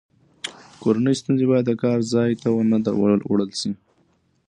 کورنۍ 0.81 1.13
ستونزې 1.19 1.45
باید 1.51 1.65
د 1.67 1.71
کار 1.83 1.99
ځای 2.13 2.31
ته 2.41 2.47
ونه 2.51 2.77
وړل 3.31 3.51
شي. 3.59 3.71